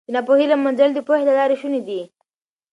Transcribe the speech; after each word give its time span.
د 0.07 0.09
ناپوهۍ 0.15 0.45
له 0.49 0.57
منځه 0.63 0.81
وړل 0.83 0.93
د 0.95 0.99
پوهې 1.07 1.23
له 1.29 1.33
لارې 1.39 1.55
شوني 1.61 1.81
دي. 1.87 2.01